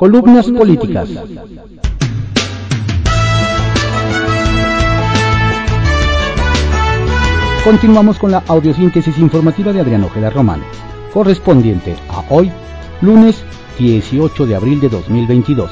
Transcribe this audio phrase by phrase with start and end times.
[0.00, 1.10] Columnas políticas.
[7.62, 10.62] Continuamos con la audiosíntesis informativa de Adrián Ojeda Román,
[11.12, 12.50] correspondiente a hoy,
[13.02, 13.44] lunes
[13.78, 15.70] 18 de abril de 2022.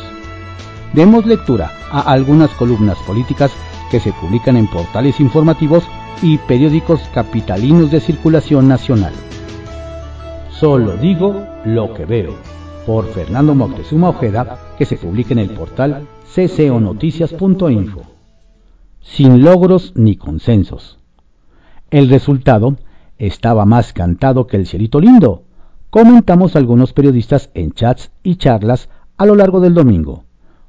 [0.92, 3.50] Demos lectura a algunas columnas políticas
[3.90, 5.84] que se publican en portales informativos
[6.20, 9.14] y periódicos capitalinos de circulación nacional.
[10.50, 12.34] Solo digo lo que veo,
[12.88, 18.00] por Fernando Moctezuma Ojeda, que se publica en el portal cconoticias.info.
[19.02, 20.98] Sin logros ni consensos.
[21.90, 22.78] El resultado
[23.18, 25.42] estaba más cantado que el cielito lindo,
[25.90, 30.24] comentamos algunos periodistas en chats y charlas a lo largo del domingo,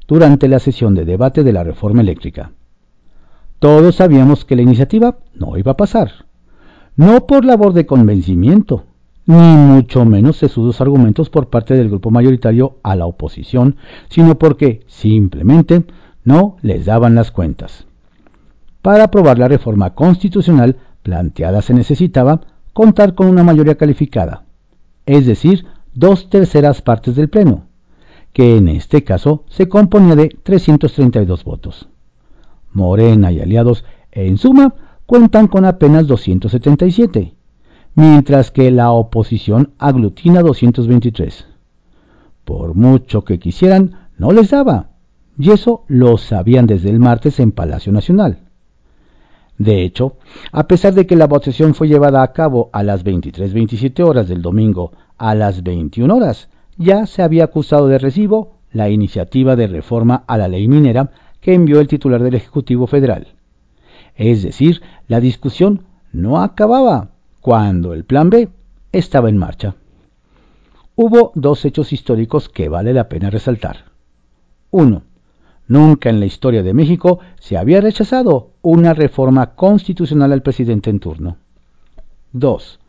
[0.05, 2.52] durante la sesión de debate de la reforma eléctrica.
[3.59, 6.25] Todos sabíamos que la iniciativa no iba a pasar,
[6.97, 8.88] no por labor de convencimiento,
[9.29, 13.75] ni mucho menos sesudos argumentos por parte del grupo mayoritario a la oposición,
[14.09, 15.85] sino porque simplemente
[16.23, 17.86] no les daban las cuentas.
[18.81, 22.41] Para aprobar la reforma constitucional planteada se necesitaba
[22.73, 24.45] contar con una mayoría calificada,
[25.05, 27.66] es decir, dos terceras partes del Pleno,
[28.33, 31.88] que en este caso se componía de 332 votos.
[32.73, 34.73] Morena y aliados, en suma,
[35.05, 37.36] cuentan con apenas 277,
[37.95, 41.45] mientras que la oposición aglutina 223.
[42.45, 44.90] Por mucho que quisieran, no les daba,
[45.38, 48.40] y eso lo sabían desde el martes en Palacio Nacional.
[49.58, 50.16] De hecho,
[50.52, 54.42] a pesar de que la votación fue llevada a cabo a las 23.27 horas del
[54.42, 60.23] domingo a las 21 horas, ya se había acusado de recibo la iniciativa de reforma
[60.28, 63.28] a la ley minera que envió el titular del Ejecutivo Federal.
[64.16, 68.50] Es decir, la discusión no acababa cuando el Plan B
[68.92, 69.76] estaba en marcha.
[70.95, 73.86] Hubo dos hechos históricos que vale la pena resaltar.
[74.72, 75.04] Uno,
[75.70, 80.99] Nunca en la historia de México se había rechazado una reforma constitucional al presidente en
[80.99, 81.38] turno.
[82.33, 82.80] 2.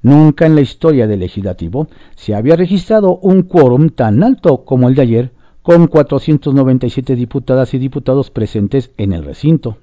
[0.00, 4.94] Nunca en la historia del legislativo se había registrado un quórum tan alto como el
[4.94, 9.76] de ayer, con 497 diputadas y diputados presentes en el recinto.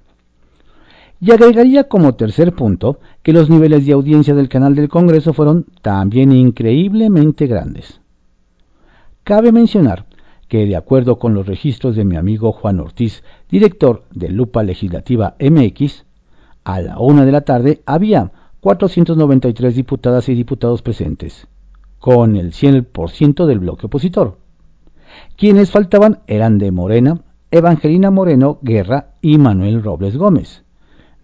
[1.19, 5.65] Y agregaría como tercer punto que los niveles de audiencia del canal del Congreso fueron
[5.81, 7.99] también increíblemente grandes.
[9.23, 10.05] Cabe mencionar
[10.47, 15.35] que, de acuerdo con los registros de mi amigo Juan Ortiz, director de Lupa Legislativa
[15.39, 16.05] MX,
[16.63, 21.47] a la una de la tarde había 493 diputadas y diputados presentes,
[21.99, 24.37] con el 100% del bloque opositor.
[25.35, 30.63] Quienes faltaban eran de Morena, Evangelina Moreno Guerra y Manuel Robles Gómez.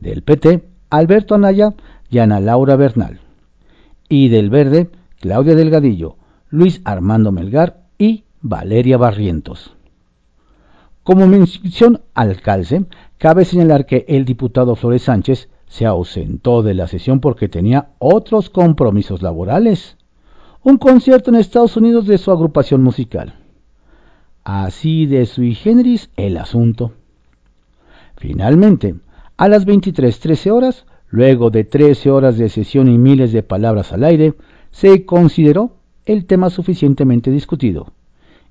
[0.03, 1.75] Del PT, Alberto Anaya
[2.09, 3.21] y Ana Laura Bernal.
[4.09, 4.89] Y del Verde,
[5.21, 6.17] Claudia Delgadillo,
[6.49, 9.77] Luis Armando Melgar y Valeria Barrientos.
[11.03, 12.85] Como mención al calce,
[13.17, 18.49] cabe señalar que el diputado Flores Sánchez se ausentó de la sesión porque tenía otros
[18.49, 19.95] compromisos laborales.
[20.63, 23.35] Un concierto en Estados Unidos de su agrupación musical.
[24.43, 26.91] Así de sui generis el asunto.
[28.17, 28.95] Finalmente,
[29.37, 34.03] a las 23.13 horas, luego de 13 horas de sesión y miles de palabras al
[34.03, 34.33] aire,
[34.71, 37.93] se consideró el tema suficientemente discutido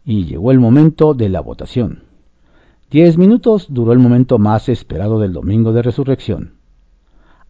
[0.05, 2.05] y llegó el momento de la votación.
[2.91, 6.55] Diez minutos duró el momento más esperado del domingo de resurrección.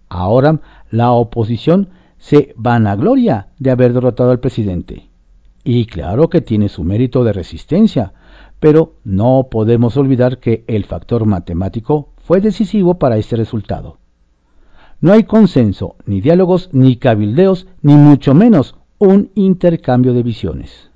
[0.08, 0.60] Ahora
[0.90, 1.88] la oposición
[2.18, 5.08] se vanagloria de haber derrotado al presidente.
[5.64, 8.12] Y claro que tiene su mérito de resistencia,
[8.60, 13.98] pero no podemos olvidar que el factor matemático fue decisivo para este resultado.
[15.00, 20.90] No hay consenso, ni diálogos, ni cabildeos, ni mucho menos un intercambio de visiones.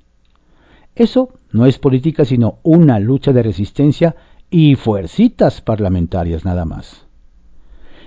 [0.95, 4.15] Eso no es política sino una lucha de resistencia
[4.49, 7.05] y fuercitas parlamentarias nada más.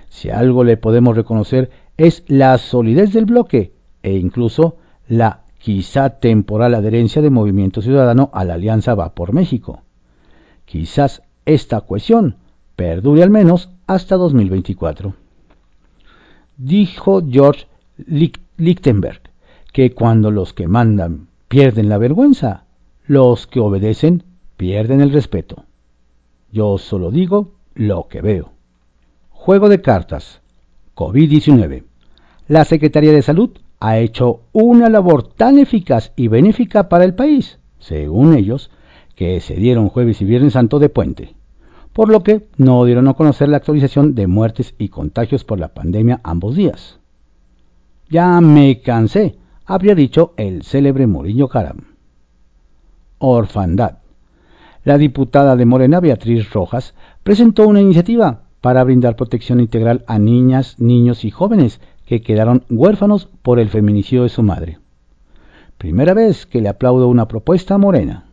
[0.09, 6.75] Si algo le podemos reconocer es la solidez del bloque e incluso la quizá temporal
[6.75, 9.83] adherencia de Movimiento Ciudadano a la Alianza Va por México.
[10.65, 12.37] Quizás esta cuestión
[12.81, 15.13] perdure al menos hasta 2024.
[16.57, 17.67] Dijo George
[18.57, 19.21] Lichtenberg
[19.71, 22.65] que cuando los que mandan pierden la vergüenza,
[23.07, 24.23] los que obedecen
[24.57, 25.65] pierden el respeto.
[26.53, 28.53] Yo solo digo lo que veo.
[29.29, 30.41] Juego de cartas.
[30.95, 31.83] COVID-19.
[32.49, 37.59] La Secretaría de Salud ha hecho una labor tan eficaz y benéfica para el país,
[37.79, 38.71] según ellos,
[39.17, 41.35] que se dieron jueves y viernes santo de puente,
[41.93, 45.69] por lo que no dieron a conocer la actualización de muertes y contagios por la
[45.69, 46.99] pandemia ambos días.
[48.09, 51.91] Ya me cansé, habría dicho el célebre Murillo Caram
[53.21, 53.99] orfandad.
[54.83, 60.81] la diputada de Morena, Beatriz Rojas, presentó una iniciativa para brindar protección integral a niñas,
[60.81, 64.79] niños y jóvenes que quedaron huérfanos por el feminicidio de su madre.
[65.77, 68.25] Primera vez que le aplaudo una propuesta a Morena.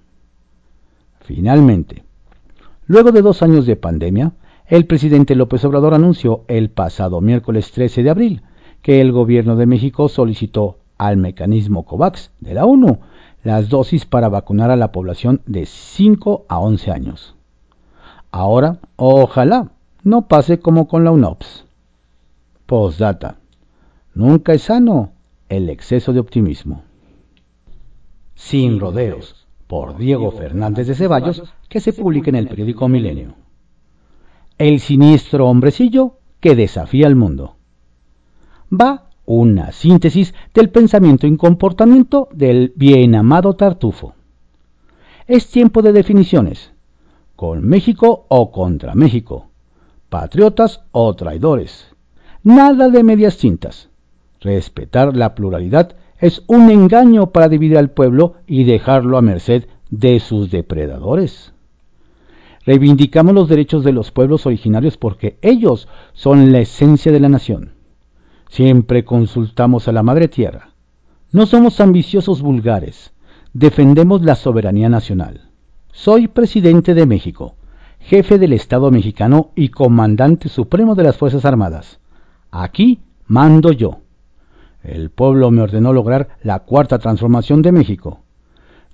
[1.20, 2.04] Finalmente,
[2.88, 4.34] luego de dos años de pandemia,
[4.66, 8.42] el presidente López Obrador anunció el pasado miércoles 13 de abril
[8.82, 13.00] que el gobierno de México solicitó al mecanismo COVAX de la ONU
[13.44, 17.36] las dosis para vacunar a la población de 5 a 11 años.
[18.32, 19.72] Ahora, ojalá
[20.04, 21.66] no pase como con la UNOPS.
[22.66, 23.38] Postdata.
[24.14, 25.12] Nunca es sano
[25.50, 26.84] el exceso de optimismo.
[28.36, 29.37] Sin rodeos,
[29.68, 33.36] por Diego Fernández de Ceballos, que se publica en el periódico Milenio.
[34.58, 37.56] El siniestro hombrecillo que desafía al mundo.
[38.72, 44.14] Va una síntesis del pensamiento y comportamiento del bien amado Tartufo.
[45.28, 46.72] Es tiempo de definiciones,
[47.36, 49.48] con México o contra México,
[50.10, 51.88] patriotas o traidores.
[52.44, 53.90] Nada de medias tintas.
[54.40, 60.20] Respetar la pluralidad es un engaño para dividir al pueblo y dejarlo a merced de
[60.20, 61.54] sus depredadores.
[62.66, 67.72] Reivindicamos los derechos de los pueblos originarios porque ellos son la esencia de la nación.
[68.50, 70.70] Siempre consultamos a la Madre Tierra.
[71.32, 73.14] No somos ambiciosos vulgares.
[73.54, 75.50] Defendemos la soberanía nacional.
[75.92, 77.56] Soy presidente de México,
[78.00, 82.00] jefe del Estado mexicano y comandante supremo de las Fuerzas Armadas.
[82.52, 84.02] Aquí mando yo.
[84.88, 88.22] El pueblo me ordenó lograr la cuarta transformación de México.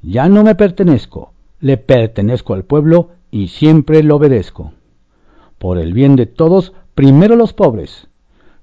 [0.01, 4.73] Ya no me pertenezco, le pertenezco al pueblo y siempre lo obedezco.
[5.59, 8.07] Por el bien de todos, primero los pobres,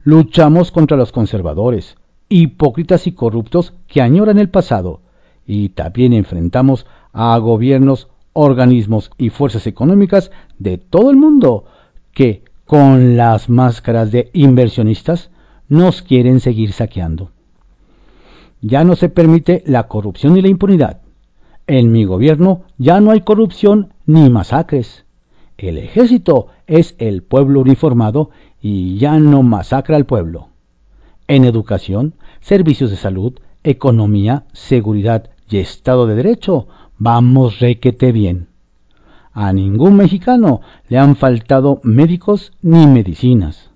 [0.03, 1.97] Luchamos contra los conservadores,
[2.31, 5.03] hipócritas y corruptos que añoran el pasado,
[5.47, 11.65] y también enfrentamos a gobiernos, organismos y fuerzas económicas de todo el mundo
[12.15, 15.31] que, con las máscaras de inversionistas,
[15.71, 17.31] nos quieren seguir saqueando.
[18.61, 21.01] Ya no se permite la corrupción y la impunidad.
[21.67, 25.07] En mi gobierno ya no hay corrupción ni masacres.
[25.57, 28.31] El ejército es el pueblo uniformado
[28.61, 30.49] y ya no masacra al pueblo.
[31.29, 36.67] En educación, servicios de salud, economía, seguridad y Estado de Derecho,
[36.99, 38.49] vamos requete bien.
[39.33, 43.70] A ningún mexicano le han faltado médicos ni medicinas.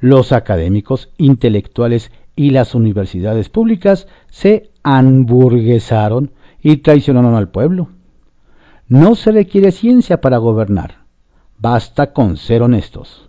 [0.00, 6.32] Los académicos, intelectuales y las universidades públicas se hamburguesaron
[6.62, 7.90] y traicionaron al pueblo.
[8.88, 11.04] No se requiere ciencia para gobernar,
[11.58, 13.28] basta con ser honestos.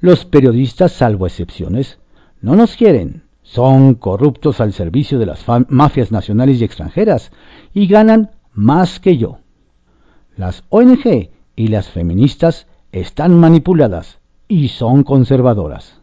[0.00, 1.98] Los periodistas, salvo excepciones,
[2.40, 3.24] no nos quieren.
[3.42, 7.32] Son corruptos al servicio de las mafias nacionales y extranjeras
[7.74, 9.40] y ganan más que yo.
[10.36, 16.00] Las ONG y las feministas están manipuladas y son conservadoras.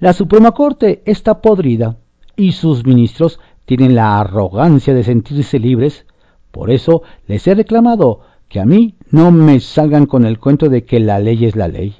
[0.00, 1.96] La Suprema Corte está podrida
[2.36, 6.06] y sus ministros tienen la arrogancia de sentirse libres.
[6.50, 10.84] Por eso les he reclamado que a mí no me salgan con el cuento de
[10.84, 11.94] que la ley es la ley.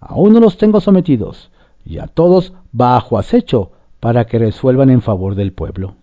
[0.00, 1.50] Aún no los tengo sometidos,
[1.84, 5.96] y a todos bajo acecho para que resuelvan en favor del pueblo.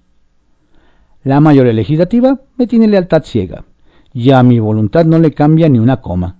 [1.23, 3.65] La mayoría legislativa me tiene lealtad ciega,
[4.13, 6.36] y a mi voluntad no le cambia ni una coma.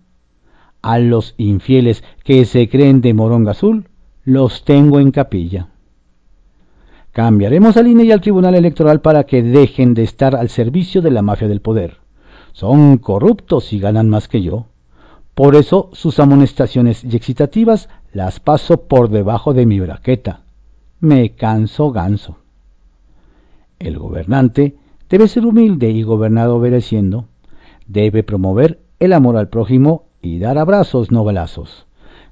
[0.82, 3.90] A los infieles que se creen de moronga azul,
[4.24, 5.70] los tengo en capilla.
[7.12, 11.12] Cambiaremos al INE y al Tribunal Electoral para que dejen de estar al servicio de
[11.12, 11.98] la mafia del poder.
[12.54, 14.66] Son corruptos y ganan más que yo.
[15.34, 20.42] Por eso sus amonestaciones y excitativas las paso por debajo de mi braqueta.
[21.00, 22.38] Me canso ganso.
[23.80, 24.76] El gobernante
[25.10, 27.26] debe ser humilde y gobernado obedeciendo.
[27.86, 31.86] Debe promover el amor al prójimo y dar abrazos, no balazos.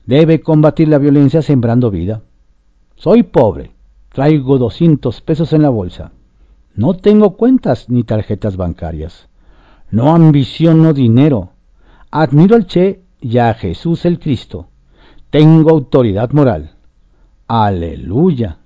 [0.05, 2.21] Debe combatir la violencia sembrando vida.
[2.95, 3.71] Soy pobre.
[4.13, 6.11] Traigo 200 pesos en la bolsa.
[6.75, 9.27] No tengo cuentas ni tarjetas bancarias.
[9.91, 11.51] No ambiciono dinero
[12.17, 14.69] Admiro al Che y a Jesús el Cristo.
[15.31, 16.75] Tengo autoridad moral.
[17.45, 18.59] Aleluya.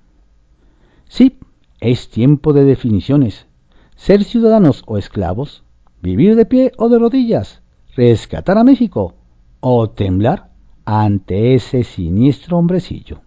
[1.08, 1.40] Sí,
[1.80, 3.48] es tiempo de definiciones.
[3.96, 5.64] Ser ciudadanos o esclavos,
[6.00, 7.60] vivir de pie o de rodillas,
[7.96, 9.14] rescatar a México
[9.60, 10.50] o temblar
[10.84, 13.20] ante ese siniestro hombrecillo.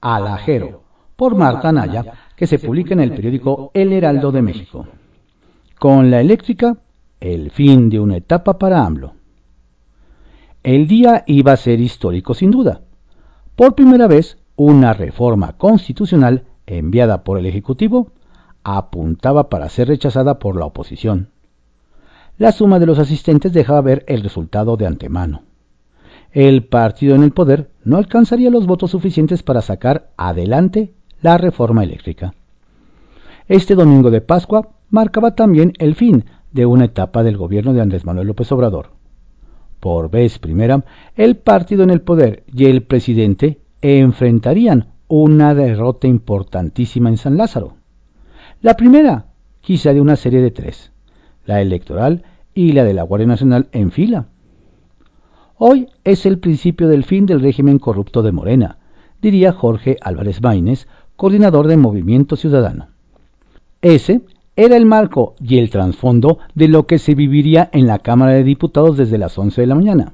[0.00, 0.82] Alajero,
[1.16, 4.86] por Marta Naya, que se publica en el periódico El Heraldo de México.
[5.78, 6.76] Con la eléctrica
[7.20, 9.14] el fin de una etapa para AMLO.
[10.62, 12.82] El día iba a ser histórico sin duda.
[13.56, 18.12] Por primera vez, una reforma constitucional enviada por el Ejecutivo
[18.62, 21.30] apuntaba para ser rechazada por la oposición.
[22.38, 25.42] La suma de los asistentes dejaba ver el resultado de antemano.
[26.30, 31.82] El partido en el poder no alcanzaría los votos suficientes para sacar adelante la reforma
[31.82, 32.34] eléctrica.
[33.48, 38.04] Este domingo de Pascua marcaba también el fin de una etapa del gobierno de Andrés
[38.04, 38.90] Manuel López Obrador.
[39.80, 40.84] Por vez primera,
[41.16, 47.78] el partido en el poder y el presidente enfrentarían una derrota importantísima en San Lázaro.
[48.60, 49.26] La primera,
[49.60, 50.92] quizá de una serie de tres,
[51.48, 52.22] la electoral
[52.54, 54.26] y la de la Guardia Nacional en fila.
[55.56, 58.78] Hoy es el principio del fin del régimen corrupto de Morena,
[59.20, 60.86] diría Jorge Álvarez Baines,
[61.16, 62.88] coordinador de Movimiento Ciudadano.
[63.80, 64.20] Ese
[64.56, 68.44] era el marco y el trasfondo de lo que se viviría en la Cámara de
[68.44, 70.12] Diputados desde las 11 de la mañana.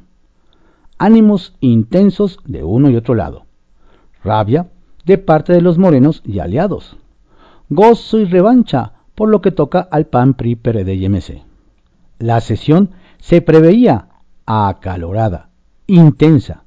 [0.99, 3.47] Ánimos intensos de uno y otro lado.
[4.23, 4.69] Rabia
[5.05, 6.97] de parte de los morenos y aliados
[7.69, 11.09] gozo y revancha por lo que toca al PAN, PRI, PRD y.
[12.19, 14.09] La sesión se preveía
[14.47, 15.51] acalorada,
[15.87, 16.65] intensa,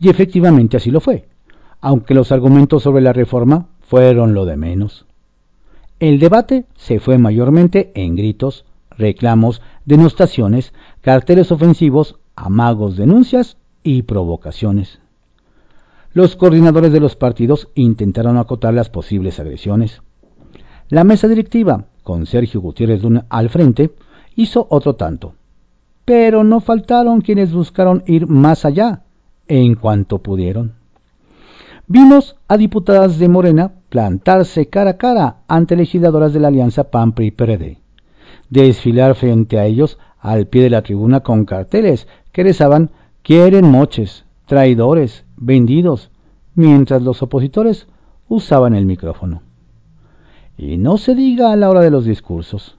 [0.00, 1.28] y efectivamente así lo fue,
[1.80, 5.06] aunque los argumentos sobre la reforma fueron lo de menos.
[6.00, 15.00] El debate se fue mayormente en gritos, reclamos, denostaciones, carteles ofensivos, amagos, denuncias y provocaciones.
[16.12, 20.02] Los coordinadores de los partidos intentaron acotar las posibles agresiones.
[20.90, 23.92] La mesa directiva, con Sergio Gutiérrez Luna al frente,
[24.36, 25.34] hizo otro tanto.
[26.06, 29.02] Pero no faltaron quienes buscaron ir más allá,
[29.48, 30.72] en cuanto pudieron.
[31.86, 37.78] Vimos a diputadas de Morena plantarse cara a cara ante legisladoras de la alianza PAN-PRI-PRD,
[38.48, 42.90] desfilar frente a ellos al pie de la tribuna con carteles que rezaban
[43.22, 46.10] quieren moches, traidores, vendidos,
[46.54, 47.88] mientras los opositores
[48.28, 49.47] usaban el micrófono.
[50.58, 52.76] Y no se diga a la hora de los discursos.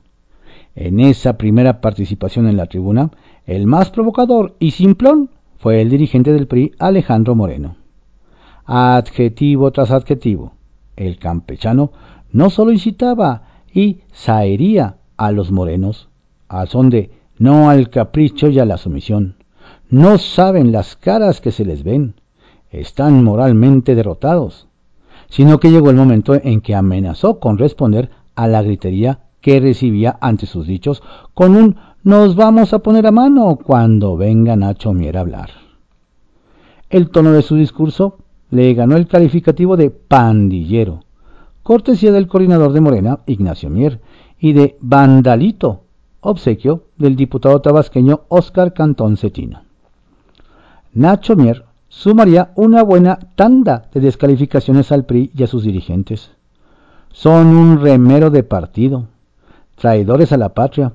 [0.75, 3.09] En esa primera participación en la tribuna,
[3.45, 7.77] el más provocador y simplón fue el dirigente del PRI, Alejandro Moreno.
[8.65, 10.53] Adjetivo tras adjetivo,
[10.95, 11.91] el campechano
[12.31, 13.43] no solo incitaba
[13.74, 16.09] y saería a los morenos,
[16.50, 19.38] al son de no al capricho y a la sumisión.
[19.89, 22.15] No saben las caras que se les ven.
[22.69, 24.69] Están moralmente derrotados
[25.29, 30.17] sino que llegó el momento en que amenazó con responder a la gritería que recibía
[30.21, 31.01] ante sus dichos
[31.33, 35.50] con un nos vamos a poner a mano cuando venga Nacho Mier a hablar.
[36.89, 38.17] El tono de su discurso
[38.50, 41.01] le ganó el calificativo de pandillero,
[41.62, 44.01] cortesía del coordinador de Morena, Ignacio Mier,
[44.39, 45.83] y de vandalito,
[46.21, 49.62] obsequio del diputado tabasqueño Óscar Cantón Cetino.
[50.93, 56.31] Nacho Mier sumaría una buena tanda de descalificaciones al PRI y a sus dirigentes.
[57.12, 59.08] Son un remero de partido,
[59.75, 60.93] traidores a la patria,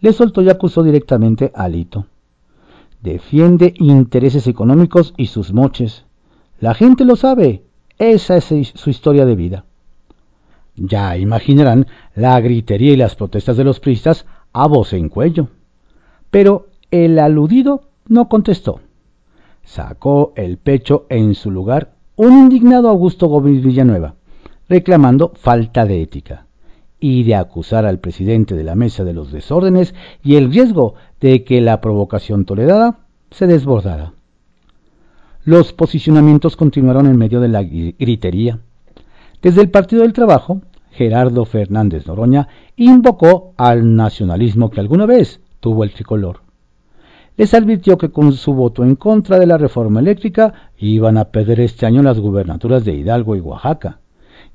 [0.00, 2.06] le soltó y acusó directamente a Alito.
[3.00, 6.04] Defiende intereses económicos y sus moches.
[6.60, 7.62] La gente lo sabe,
[7.98, 9.64] esa es su historia de vida.
[10.74, 15.48] Ya imaginarán la gritería y las protestas de los priistas a voz en cuello.
[16.30, 18.80] Pero el aludido no contestó
[19.64, 24.14] sacó el pecho en su lugar un indignado Augusto Gómez Villanueva,
[24.68, 26.46] reclamando falta de ética
[27.00, 31.42] y de acusar al presidente de la mesa de los desórdenes y el riesgo de
[31.44, 33.00] que la provocación tolerada
[33.30, 34.12] se desbordara.
[35.44, 38.60] Los posicionamientos continuaron en medio de la gritería.
[39.40, 40.60] Desde el Partido del Trabajo,
[40.92, 46.42] Gerardo Fernández Noroña invocó al nacionalismo que alguna vez tuvo el tricolor
[47.36, 51.60] les advirtió que con su voto en contra de la reforma eléctrica iban a perder
[51.60, 54.00] este año las gubernaturas de Hidalgo y Oaxaca,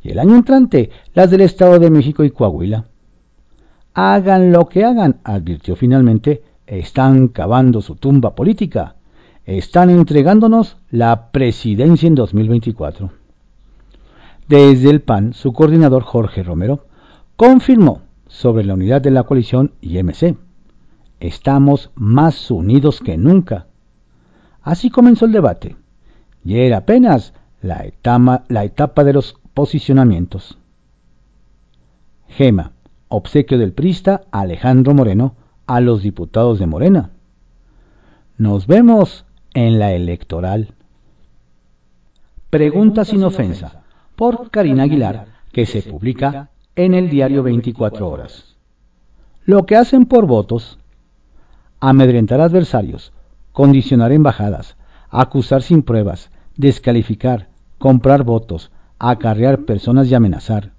[0.03, 2.86] y el año entrante las del Estado de México y Coahuila.
[3.93, 8.96] Hagan lo que hagan, advirtió finalmente, están cavando su tumba política,
[9.46, 13.10] están entregándonos la presidencia en 2024.
[14.48, 16.86] Desde el PAN, su coordinador Jorge Romero
[17.36, 20.36] confirmó sobre la unidad de la coalición IMC
[21.20, 23.68] estamos más unidos que nunca.
[24.62, 25.76] Así comenzó el debate,
[26.44, 30.58] y era apenas la etapa, de los posicionamientos.
[32.28, 32.74] Gema,
[33.08, 37.12] obsequio del prista Alejandro Moreno a los diputados de Morena.
[38.38, 40.74] Nos vemos en la electoral.
[42.50, 43.84] Pregunta sin ofensa,
[44.16, 48.56] por Karina Aguilar, que se publica en el diario 24 horas.
[49.46, 50.78] Lo que hacen por votos
[51.79, 53.13] amedrentar adversarios,
[53.51, 54.75] condicionar embajadas,
[55.10, 60.72] acusar sin pruebas, descalificar, comprar votos, acarrear personas y amenazar.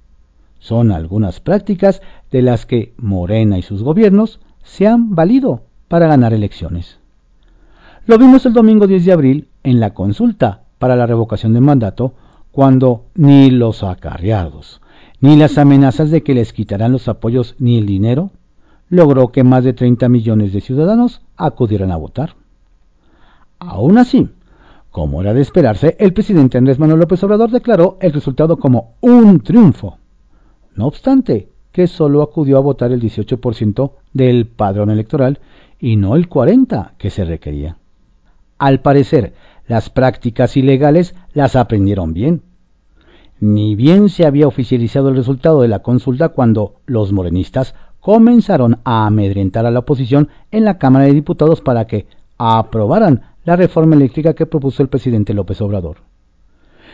[0.61, 2.03] son algunas prácticas
[2.33, 6.99] de las que Morena y sus gobiernos se han valido para ganar elecciones.
[8.07, 12.15] Lo vimos el domingo 10 de abril en la consulta para la revocación de mandato,
[12.51, 14.81] cuando ni los acarreados,
[15.21, 18.31] ni las amenazas de que les quitarán los apoyos ni el dinero,
[18.91, 22.35] logró que más de 30 millones de ciudadanos acudieran a votar.
[23.59, 24.29] Aún así,
[24.91, 29.41] como era de esperarse, el presidente Andrés Manuel López Obrador declaró el resultado como un
[29.41, 29.99] triunfo.
[30.75, 35.41] No obstante, que solo acudió a votar el 18% del padrón electoral
[35.79, 37.77] y no el 40% que se requería.
[38.59, 39.35] Al parecer,
[39.67, 42.43] las prácticas ilegales las aprendieron bien.
[43.41, 47.75] Ni bien se había oficializado el resultado de la consulta cuando los morenistas
[48.09, 52.07] comenzaron a amedrentar a la oposición en la Cámara de Diputados para que
[52.39, 55.99] aprobaran la reforma eléctrica que propuso el presidente López Obrador.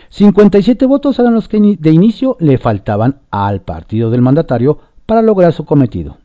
[0.09, 5.52] 57 votos eran los que de inicio le faltaban al partido del mandatario para lograr
[5.52, 6.18] su cometido.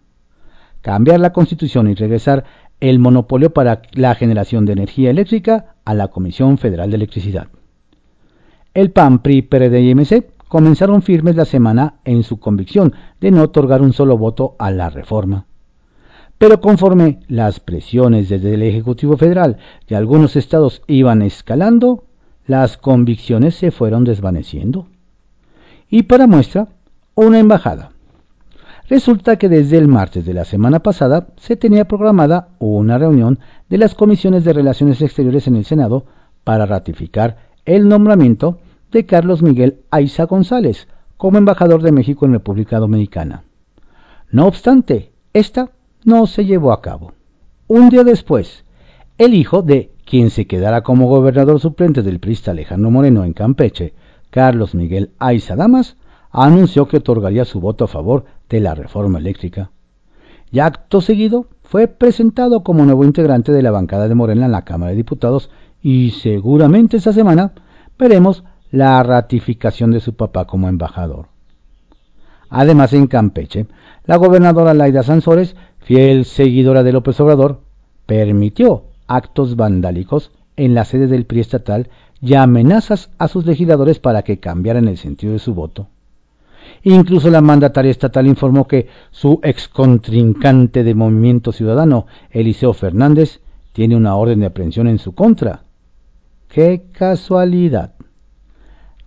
[0.81, 2.46] Cambiar la constitución y regresar
[2.79, 7.50] el monopolio para la generación de energía eléctrica a la Comisión Federal de Electricidad.
[8.74, 9.84] El PAN, PRI, PRD
[10.50, 14.89] comenzaron firmes la semana en su convicción de no otorgar un solo voto a la
[14.89, 15.46] reforma.
[16.38, 22.03] Pero conforme las presiones desde el Ejecutivo Federal y algunos estados iban escalando,
[22.48, 24.88] las convicciones se fueron desvaneciendo.
[25.88, 26.68] Y para muestra,
[27.13, 27.91] una embajada.
[28.89, 33.38] Resulta que desde el martes de la semana pasada se tenía programada una reunión
[33.70, 36.06] de las comisiones de Relaciones Exteriores en el Senado
[36.44, 38.58] para ratificar el nombramiento
[38.91, 43.43] de Carlos Miguel Aiza González como embajador de México en República Dominicana.
[44.31, 45.72] No obstante, esta
[46.05, 47.13] no se llevó a cabo.
[47.67, 48.63] Un día después,
[49.17, 53.93] el hijo de quien se quedara como gobernador suplente del prista Alejandro Moreno en Campeche,
[54.29, 55.98] Carlos Miguel Aiza Damas,
[56.31, 59.72] anunció que otorgaría su voto a favor de la reforma eléctrica.
[60.51, 64.66] Y acto seguido fue presentado como nuevo integrante de la bancada de Morena en la
[64.66, 67.53] Cámara de Diputados y seguramente esta semana
[67.98, 71.27] veremos la ratificación de su papá como embajador.
[72.50, 73.68] Además, en Campeche,
[74.05, 77.62] la gobernadora Laida Sansores, fiel seguidora de López Obrador,
[78.05, 81.90] permitió actos vandálicos en la sede del PRI estatal
[82.22, 85.88] y amenazas a sus legisladores para que cambiaran el sentido de su voto.
[86.84, 93.42] Incluso la mandataria estatal informó que su excontrincante de Movimiento Ciudadano, Eliseo Fernández,
[93.74, 95.64] tiene una orden de aprehensión en su contra.
[96.48, 97.94] ¡Qué casualidad!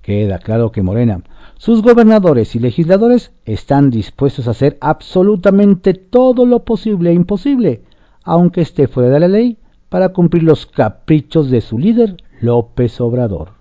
[0.03, 1.23] Queda claro que Morena,
[1.57, 7.83] sus gobernadores y legisladores están dispuestos a hacer absolutamente todo lo posible e imposible,
[8.25, 13.53] aunque esté fuera de la ley, para cumplir los caprichos de su líder, López Obrador.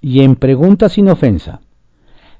[0.00, 1.60] Y en pregunta sin ofensa,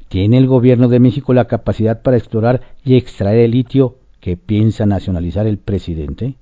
[0.09, 4.87] ¿Tiene el gobierno de México la capacidad para explorar y extraer el litio que piensa
[4.87, 6.37] nacionalizar el presidente?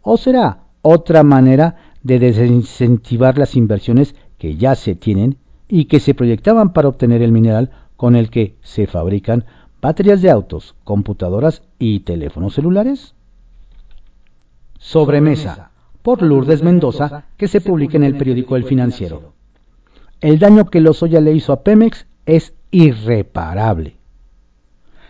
[0.00, 5.36] ¿O será otra manera de desincentivar las inversiones que ya se tienen
[5.68, 9.44] y que se proyectaban para obtener el mineral con el que se fabrican
[9.80, 13.14] baterías de autos, computadoras y teléfonos celulares?
[14.78, 15.70] Sobremesa,
[16.02, 19.32] por Lourdes Mendoza, que se publica en el periódico El Financiero.
[20.20, 23.96] El daño que Lozoya le hizo a Pemex es irreparable.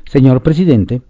[0.07, 1.03] Señor presidente,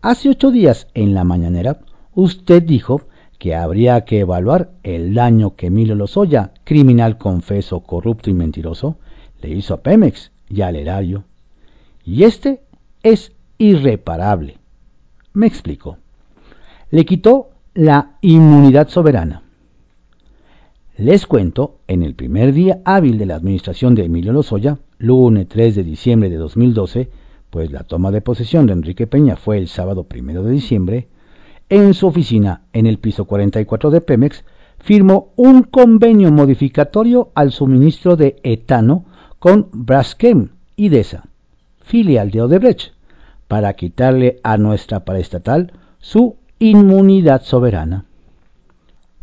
[0.00, 1.80] hace ocho días en la mañanera
[2.14, 3.02] usted dijo
[3.42, 8.98] que habría que evaluar el daño que Emilio Lozoya, criminal confeso, corrupto y mentiroso,
[9.40, 11.24] le hizo a Pemex y al erario.
[12.04, 12.62] Y este
[13.02, 14.58] es irreparable.
[15.32, 15.98] Me explico.
[16.92, 19.42] Le quitó la inmunidad soberana.
[20.96, 25.74] Les cuento, en el primer día hábil de la administración de Emilio Lozoya, lunes 3
[25.74, 27.10] de diciembre de 2012,
[27.50, 31.08] pues la toma de posesión de Enrique Peña fue el sábado 1 de diciembre,
[31.72, 34.44] en su oficina en el piso 44 de Pemex,
[34.78, 39.04] firmó un convenio modificatorio al suministro de etano
[39.38, 41.24] con Braskem y DESA,
[41.80, 42.92] filial de Odebrecht,
[43.48, 48.04] para quitarle a nuestra paraestatal su inmunidad soberana.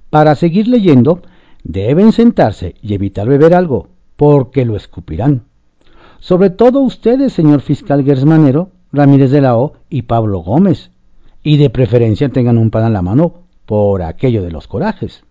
[0.10, 1.22] Para seguir leyendo,
[1.64, 5.44] deben sentarse y evitar beber algo, porque lo escupirán
[6.20, 10.92] sobre todo ustedes, señor fiscal Gersmanero, Ramírez de la O y Pablo Gómez,
[11.50, 13.34] y de preferencia tengan un pan a la mano
[13.66, 15.24] por aquello de los corajes.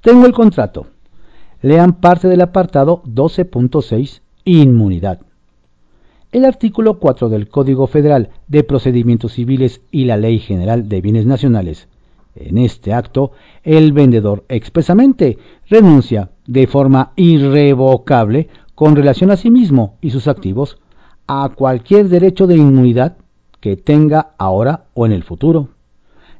[0.00, 0.86] Tengo el contrato.
[1.60, 5.20] Lean parte del apartado 12.6, inmunidad.
[6.32, 11.26] El artículo 4 del Código Federal de Procedimientos Civiles y la Ley General de Bienes
[11.26, 11.86] Nacionales.
[12.34, 15.36] En este acto, el vendedor expresamente
[15.68, 20.78] renuncia de forma irrevocable con relación a sí mismo y sus activos
[21.26, 23.18] a cualquier derecho de inmunidad
[23.60, 25.68] que tenga ahora o en el futuro,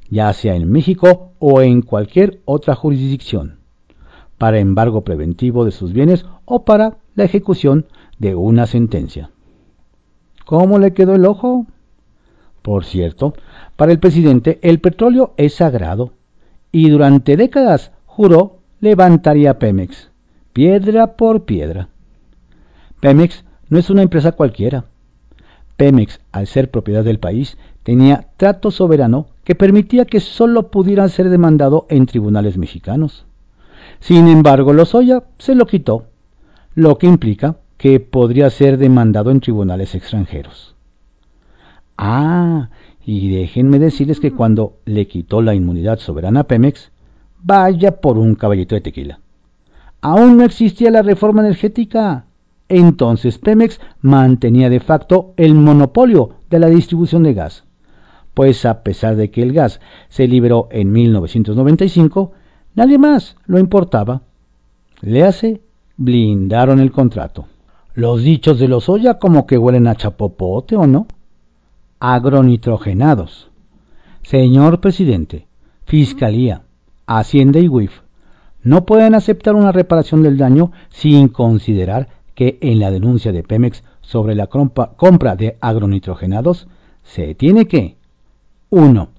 [0.09, 3.59] ya sea en México o en cualquier otra jurisdicción,
[4.37, 7.85] para embargo preventivo de sus bienes o para la ejecución
[8.19, 9.31] de una sentencia.
[10.45, 11.65] ¿Cómo le quedó el ojo?
[12.61, 13.33] Por cierto,
[13.75, 16.13] para el presidente el petróleo es sagrado
[16.71, 20.11] y durante décadas juró levantaría Pemex,
[20.53, 21.89] piedra por piedra.
[22.99, 24.85] Pemex no es una empresa cualquiera.
[25.81, 31.27] Pemex, al ser propiedad del país, tenía trato soberano que permitía que sólo pudiera ser
[31.31, 33.25] demandado en tribunales mexicanos.
[33.99, 36.05] Sin embargo, Lozoya se lo quitó,
[36.75, 40.75] lo que implica que podría ser demandado en tribunales extranjeros.
[41.97, 42.69] Ah,
[43.03, 46.91] y déjenme decirles que cuando le quitó la inmunidad soberana a Pemex,
[47.41, 49.19] vaya por un caballito de tequila.
[50.01, 52.25] Aún no existía la reforma energética.
[52.73, 57.65] Entonces Pemex mantenía de facto el monopolio de la distribución de gas.
[58.33, 62.31] Pues a pesar de que el gas se liberó en 1995,
[62.73, 64.21] nadie más lo importaba.
[65.01, 65.61] Le hace,
[65.97, 67.45] blindaron el contrato.
[67.93, 71.07] Los dichos de los Oya como que huelen a chapopote o no
[71.99, 73.51] agronitrogenados.
[74.23, 75.45] Señor presidente,
[75.83, 76.61] Fiscalía,
[77.05, 77.99] Hacienda y WIF
[78.63, 83.83] no pueden aceptar una reparación del daño sin considerar que en la denuncia de Pemex
[84.01, 86.67] sobre la compra de agronitrogenados
[87.03, 87.97] se tiene que
[88.71, 89.09] 1.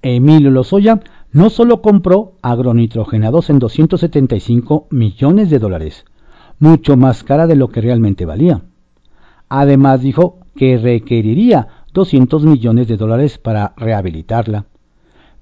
[0.00, 6.06] Emilio Lozoya no solo compró agronitrogenados en 275 millones de dólares,
[6.58, 8.62] mucho más cara de lo que realmente valía.
[9.50, 14.64] Además dijo que requeriría 200 millones de dólares para rehabilitarla.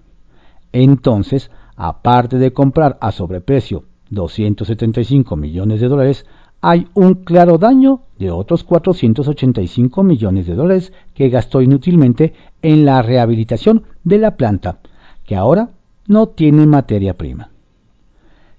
[0.71, 6.25] Entonces, aparte de comprar a sobreprecio 275 millones de dólares,
[6.61, 13.01] hay un claro daño de otros 485 millones de dólares que gastó inútilmente en la
[13.01, 14.79] rehabilitación de la planta,
[15.25, 15.69] que ahora
[16.07, 17.49] no tiene materia prima.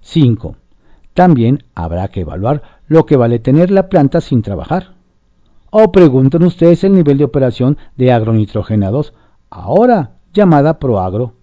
[0.01, 0.57] 5.
[1.13, 4.95] También habrá que evaluar lo que vale tener la planta sin trabajar.
[5.71, 9.13] O pregunten ustedes el nivel de operación de agronitrogenados,
[9.51, 11.35] ahora llamada Proagro.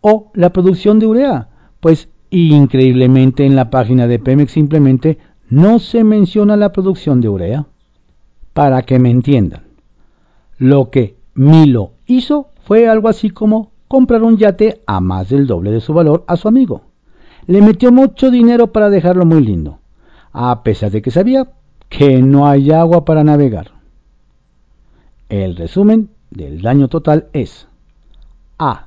[0.00, 1.48] O la producción de urea,
[1.80, 7.66] pues increíblemente en la página de Pemex simplemente no se menciona la producción de urea.
[8.52, 9.62] Para que me entiendan,
[10.58, 15.70] lo que Milo hizo fue algo así como comprar un yate a más del doble
[15.70, 16.82] de su valor a su amigo
[17.46, 19.78] le metió mucho dinero para dejarlo muy lindo,
[20.32, 21.48] a pesar de que sabía
[21.88, 23.70] que no hay agua para navegar.
[25.28, 27.68] El resumen del daño total es
[28.58, 28.85] A.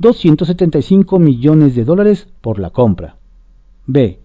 [0.00, 3.16] 275 millones de dólares por la compra.
[3.86, 4.18] B.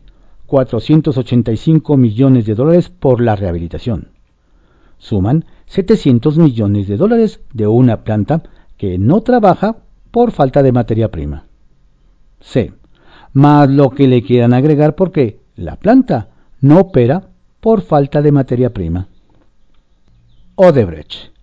[0.48, 4.10] 485 millones de dólares por la rehabilitación.
[4.98, 8.42] Suman 700 millones de dólares de una planta
[8.78, 9.78] que no trabaja
[10.12, 11.46] por falta de materia prima.
[12.40, 12.74] C
[13.36, 16.30] más lo que le quieran agregar porque la planta
[16.62, 17.28] no opera
[17.60, 19.10] por falta de materia prima.
[20.56, 21.34] Odebrecht.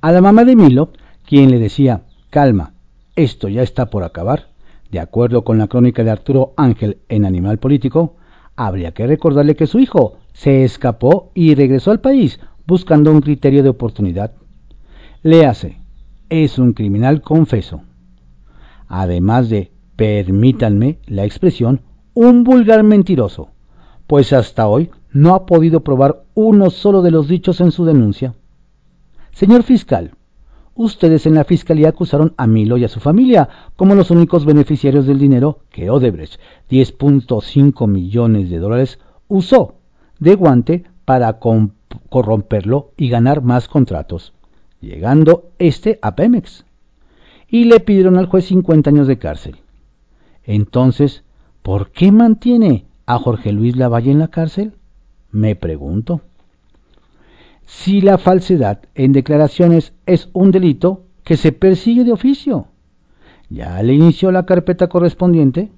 [0.00, 0.92] A la mamá de Milo,
[1.26, 2.73] quien le decía, calma,
[3.16, 4.48] esto ya está por acabar,
[4.90, 8.16] de acuerdo con la crónica de Arturo Ángel en Animal Político,
[8.56, 13.62] habría que recordarle que su hijo se escapó y regresó al país buscando un criterio
[13.62, 14.32] de oportunidad.
[15.22, 15.78] Le hace,
[16.28, 17.82] es un criminal confeso.
[18.88, 21.82] Además de permítanme la expresión,
[22.14, 23.48] un vulgar mentiroso,
[24.06, 28.34] pues hasta hoy no ha podido probar uno solo de los dichos en su denuncia.
[29.32, 30.12] Señor fiscal,
[30.74, 35.06] ustedes en la fiscalía acusaron a Milo y a su familia como los únicos beneficiarios
[35.06, 39.74] del dinero que Odebrecht, 10.5 millones de dólares, usó
[40.18, 41.38] de guante para
[42.08, 44.32] corromperlo y ganar más contratos,
[44.80, 46.64] llegando este a Pemex.
[47.48, 49.56] Y le pidieron al juez 50 años de cárcel.
[50.44, 51.24] Entonces,
[51.62, 54.72] ¿por qué mantiene a Jorge Luis Lavalle en la cárcel?
[55.30, 56.22] Me pregunto.
[57.66, 62.68] Si la falsedad en declaraciones es un delito que se persigue de oficio,
[63.48, 65.70] ya le inició la carpeta correspondiente.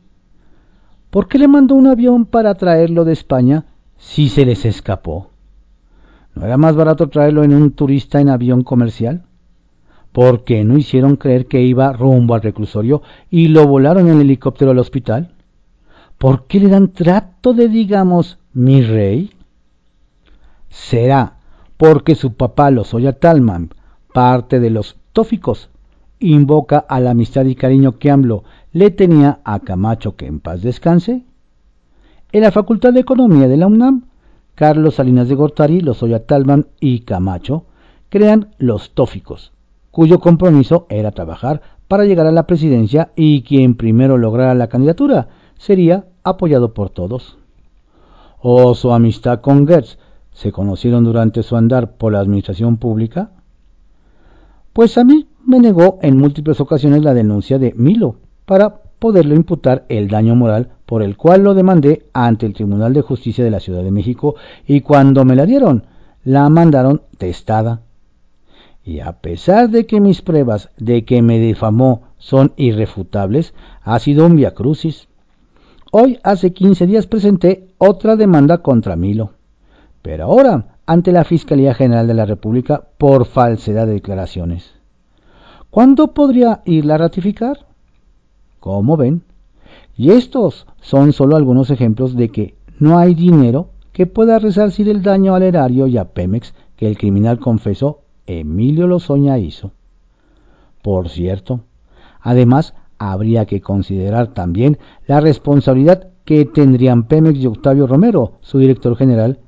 [1.11, 5.31] ¿Por qué le mandó un avión para traerlo de España si se les escapó?
[6.35, 9.25] ¿No era más barato traerlo en un turista en avión comercial?
[10.13, 14.73] ¿Por qué no hicieron creer que iba rumbo al reclusorio y lo volaron en helicóptero
[14.73, 15.33] al hospital?
[16.19, 19.33] ¿Por qué le dan trato de, digamos, mi rey?
[20.69, 21.36] Será
[21.77, 23.71] porque su papá Lozoya Talman,
[24.13, 25.71] parte de los tóficos,
[26.19, 30.63] invoca a la amistad y cariño que AMLO le tenía a Camacho que en paz
[30.63, 31.25] descanse.
[32.33, 34.07] En la Facultad de Economía de la UNAM,
[34.55, 37.67] Carlos Salinas de Gortari, Lozoya Talman y Camacho
[38.09, 39.53] crean los tóficos,
[39.91, 45.29] cuyo compromiso era trabajar para llegar a la presidencia y quien primero lograra la candidatura
[45.59, 47.37] sería apoyado por todos.
[48.41, 49.99] O su amistad con Goetz
[50.37, 53.31] se conocieron durante su andar por la administración pública.
[54.75, 59.87] Pues a mí me negó en múltiples ocasiones la denuncia de Milo para poderlo imputar
[59.89, 63.61] el daño moral por el cual lo demandé ante el Tribunal de Justicia de la
[63.61, 64.35] Ciudad de México
[64.67, 65.87] y cuando me la dieron,
[66.23, 67.81] la mandaron testada.
[68.85, 74.27] Y a pesar de que mis pruebas de que me difamó son irrefutables, ha sido
[74.27, 75.09] un viacrucis.
[75.93, 79.33] Hoy, hace 15 días, presenté otra demanda contra Milo,
[80.07, 84.71] pero ahora ante la Fiscalía General de la República por falsedad de declaraciones.
[85.69, 87.67] ¿Cuándo podría irla a ratificar?
[88.61, 89.25] Como ven,
[89.97, 95.03] y estos son solo algunos ejemplos de que no hay dinero que pueda resarcir el
[95.03, 99.73] daño al erario y a Pemex que el criminal confeso Emilio Lozoña hizo.
[100.83, 101.63] Por cierto,
[102.21, 108.97] además habría que considerar también la responsabilidad que tendrían Pemex y Octavio Romero, su director
[108.97, 109.41] general,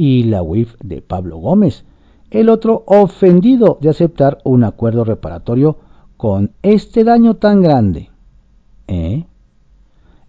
[0.00, 1.84] y la UIF de Pablo Gómez,
[2.30, 5.76] el otro ofendido de aceptar un acuerdo reparatorio
[6.16, 8.08] con este daño tan grande.
[8.88, 9.26] ¿Eh?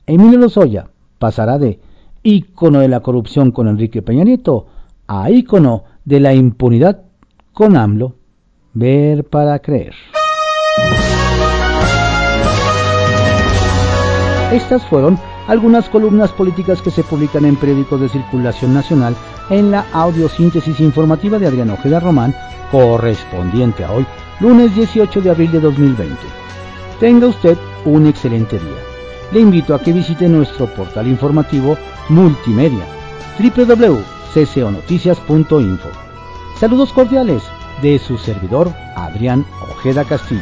[0.05, 1.79] Emilio Lozoya pasará de
[2.21, 4.65] ícono de la corrupción con Enrique Peña Nieto
[5.07, 7.03] a ícono de la impunidad
[7.53, 8.15] con AMLO.
[8.73, 9.93] Ver para creer.
[14.51, 19.15] Estas fueron algunas columnas políticas que se publican en periódicos de circulación nacional
[19.51, 22.35] en la audiosíntesis informativa de Adrián Ojeda Román,
[22.71, 24.07] correspondiente a hoy,
[24.39, 26.15] lunes 18 de abril de 2020.
[26.99, 28.79] Tenga usted un excelente día.
[29.31, 31.77] Le invito a que visite nuestro portal informativo
[32.09, 32.87] multimedia
[33.37, 35.89] www.cconoticias.info.
[36.59, 37.43] Saludos cordiales
[37.81, 40.41] de su servidor Adrián Ojeda Castillo.